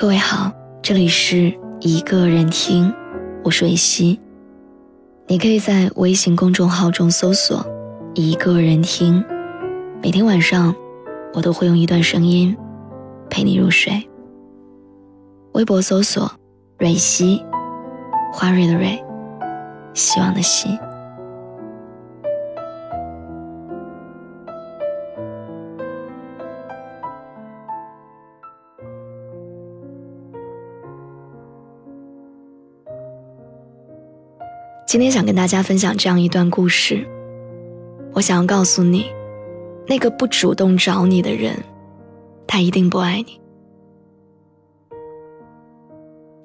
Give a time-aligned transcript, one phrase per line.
[0.00, 2.94] 各位好，这里是一个人听，
[3.42, 4.20] 我是维希。
[5.26, 7.66] 你可以在微信公众号中搜索
[8.14, 9.24] “一个人听”，
[10.00, 10.72] 每天晚上
[11.34, 12.56] 我都会用一段声音
[13.28, 14.08] 陪你入睡。
[15.54, 16.30] 微博搜索
[16.78, 17.44] “蕊希”，
[18.32, 19.04] 花蕊的蕊，
[19.94, 20.78] 希望的希。
[34.88, 37.06] 今天想跟大家分享这样一段故事。
[38.14, 39.04] 我想要告诉你，
[39.86, 41.62] 那个不主动找你的人，
[42.46, 43.38] 他一定不爱你。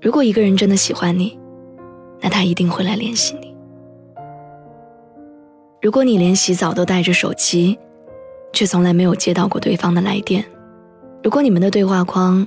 [0.00, 1.38] 如果一个人真的喜欢你，
[2.20, 3.54] 那他一定会来联系你。
[5.80, 7.78] 如果你连洗澡都带着手机，
[8.52, 10.42] 却从来没有接到过对方的来电；
[11.22, 12.44] 如果你们的对话框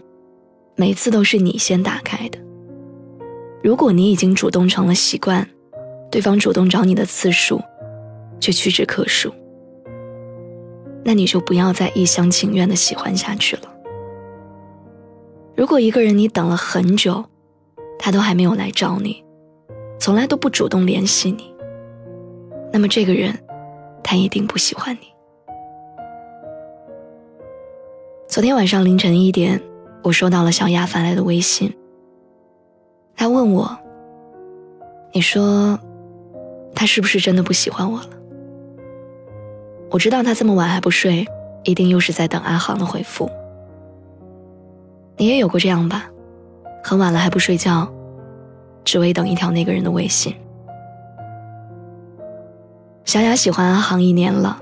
[0.75, 2.37] 每次都是你先打开的；
[3.63, 5.47] 如果你已经主动成了习惯。
[6.15, 7.61] 对方主动找你的次数，
[8.39, 9.33] 却屈指可数，
[11.03, 13.63] 那你就不要再一厢情愿的喜欢下去了。
[15.57, 17.25] 如果一个人你等了很久，
[17.99, 19.25] 他都还没有来找你，
[19.99, 21.53] 从来都不主动联系你，
[22.71, 23.37] 那么这个人，
[24.01, 25.07] 他一定不喜欢你。
[28.25, 29.61] 昨天晚上凌晨一点，
[30.01, 31.75] 我收到了小雅发来的微信，
[33.17, 33.77] 她问我
[35.11, 35.77] ：“你说。”
[36.75, 38.09] 他是不是真的不喜欢我了？
[39.89, 41.25] 我知道他这么晚还不睡，
[41.63, 43.31] 一定又是在等阿航的回复。
[45.17, 46.09] 你也有过这样吧？
[46.83, 47.91] 很晚了还不睡觉，
[48.83, 50.35] 只为等一条那个人的微信。
[53.05, 54.59] 小雅喜欢阿航一年了，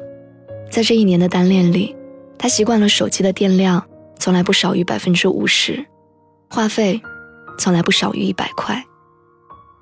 [0.70, 1.96] 在这一年的单恋里，
[2.38, 3.84] 她习惯了手机的电量
[4.20, 5.84] 从来不少于百分之五十，
[6.50, 7.02] 话费
[7.58, 8.82] 从来不少于一百块。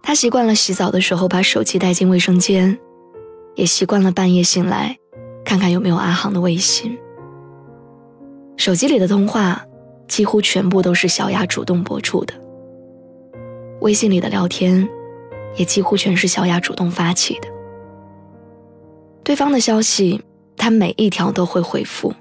[0.03, 2.77] 他习惯了洗澡的时候把手机带进卫生间，
[3.55, 4.97] 也习惯了半夜醒来，
[5.45, 6.97] 看看有没有阿航的微信。
[8.57, 9.63] 手机里的通话
[10.07, 12.33] 几乎全部都是小雅主动拨出的，
[13.81, 14.87] 微信里的聊天
[15.55, 17.47] 也几乎全是小雅主动发起的。
[19.23, 20.21] 对方的消息，
[20.57, 22.13] 他每一条都会回复，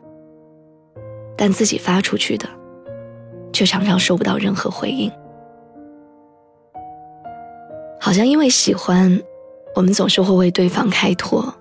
[1.36, 2.48] 但自己发出去的，
[3.52, 5.10] 却常常收不到任何回应。
[8.00, 9.20] 好像因为喜欢，
[9.74, 11.54] 我们总是会为对方开脱，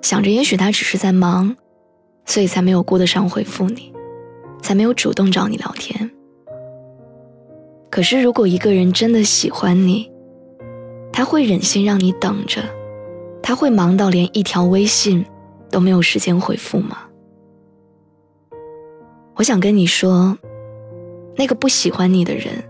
[0.00, 1.54] 想着也许他只是在忙，
[2.24, 3.92] 所以才没有顾得上回复你，
[4.62, 6.10] 才没有主动找你聊天。
[7.90, 10.10] 可是如果一个人真的喜欢你，
[11.12, 12.62] 他会忍心让你等着，
[13.42, 15.24] 他会忙到连一条微信
[15.70, 16.98] 都没有时间回复吗？
[19.34, 20.36] 我想跟你说，
[21.36, 22.64] 那个不喜欢你的人，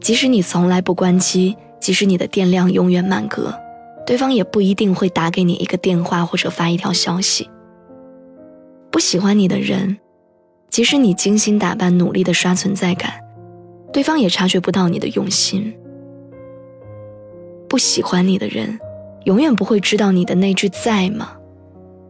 [0.00, 1.54] 即使你从来不关机。
[1.88, 3.50] 即使你的电量永远满格，
[4.04, 7.48] 对方也不一定会打给你一个电话或者发一条消息。
[8.90, 9.96] 不喜欢你的人，
[10.68, 13.10] 即使你精心打扮、努力的刷存在感，
[13.90, 15.74] 对方也察觉不到你的用心。
[17.70, 18.78] 不喜欢你的人，
[19.24, 21.38] 永远不会知道你的那句“在吗”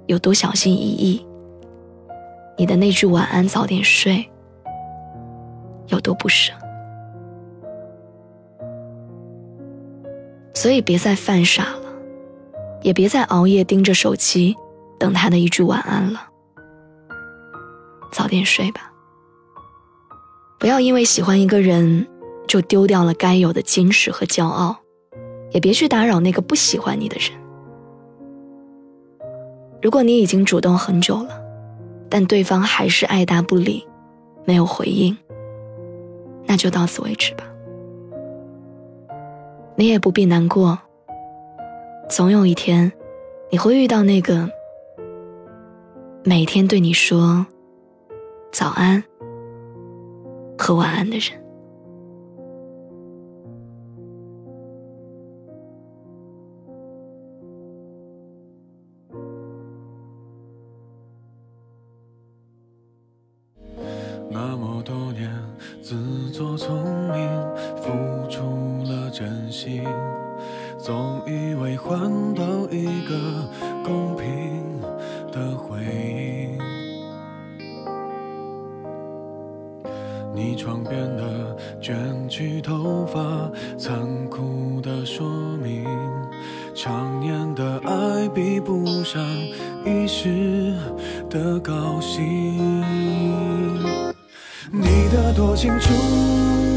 [0.06, 1.24] 有多小心翼翼，
[2.56, 4.28] 你的那句“晚安，早点睡”
[5.86, 6.52] 有多不舍。
[10.58, 11.82] 所以别再犯傻了，
[12.82, 14.56] 也别再熬夜盯着手机
[14.98, 16.20] 等他的一句晚安了。
[18.10, 18.90] 早点睡吧。
[20.58, 22.04] 不要因为喜欢一个人
[22.48, 24.76] 就丢掉了该有的矜持和骄傲，
[25.52, 27.30] 也别去打扰那个不喜欢你的人。
[29.80, 31.40] 如果你已经主动很久了，
[32.10, 33.86] 但对方还是爱答不理，
[34.44, 35.16] 没有回应，
[36.46, 37.44] 那就到此为止吧。
[39.78, 40.76] 你也不必难过，
[42.10, 42.92] 总有一天，
[43.48, 44.50] 你会遇到那个
[46.24, 47.46] 每天对你说
[48.50, 49.00] 早安
[50.58, 51.40] 和晚安的人。
[64.28, 65.32] 那么多年，
[65.80, 66.82] 自作聪
[67.12, 67.30] 明，
[67.76, 68.67] 付出。
[69.18, 69.82] 真心，
[70.78, 71.98] 总以为换
[72.36, 73.18] 到一个
[73.84, 74.80] 公平
[75.32, 76.56] 的回应。
[80.32, 83.98] 你床边的卷曲头发，残
[84.30, 85.28] 酷的说
[85.60, 85.84] 明，
[86.72, 89.20] 常年的爱比不上
[89.84, 90.72] 一时
[91.28, 92.22] 的高兴。
[94.70, 96.67] 你的多情出。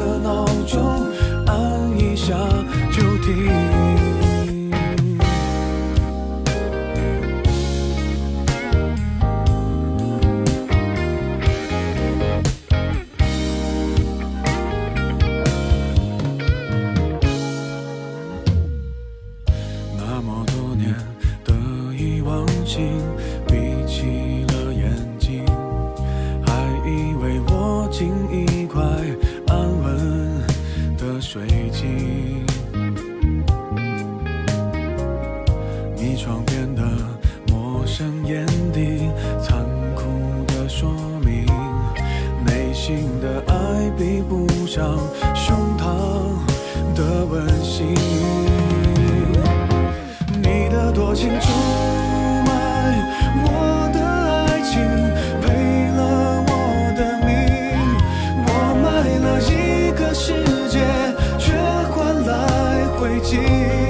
[0.00, 1.06] 的闹钟
[1.46, 2.34] 按一下
[2.90, 3.69] 就停。
[31.20, 32.46] 水晶
[35.94, 36.82] 你床边的
[37.48, 40.02] 陌生眼底，残酷
[40.46, 40.90] 的说
[41.22, 41.44] 明
[42.44, 44.98] 内心的爱比不上。
[63.00, 63.89] 轨迹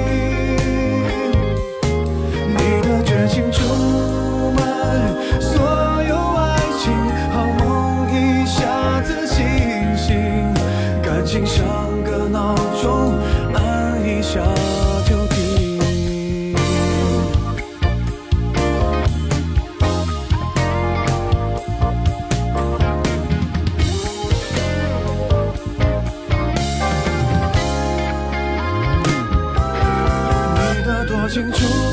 [31.30, 31.89] 清楚。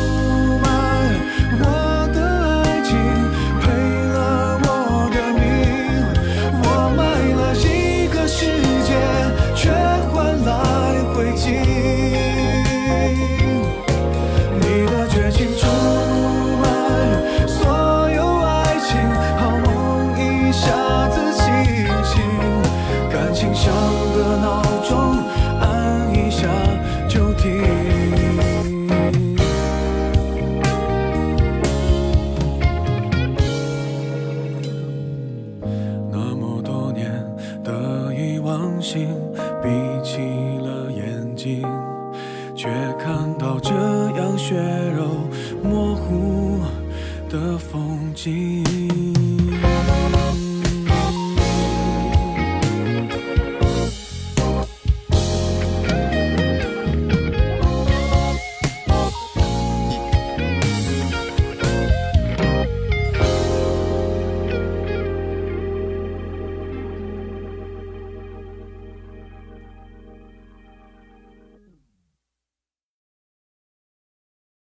[47.30, 48.77] 的风景。